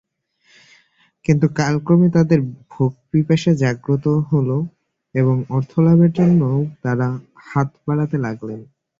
কিন্তু 1.25 1.45
কালক্রমে 1.57 2.07
তাঁদের 2.15 2.39
ভোগ-পিপাসা 2.71 3.51
জাগ্রত 3.61 4.05
হল 4.29 4.49
এবং 5.15 5.35
অর্থলাভের 5.49 6.11
জন্যও 6.13 6.59
তাঁরা 6.83 7.07
হাত 7.45 7.69
বাড়াতে 7.85 8.17
লাগলেন। 8.17 8.59